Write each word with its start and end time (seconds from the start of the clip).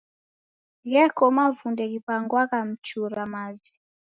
Gheko 0.91 1.23
mavunde 1.35 1.83
ghiw'anwagha 1.91 2.59
mchura 2.69 3.23
mavi. 3.33 3.71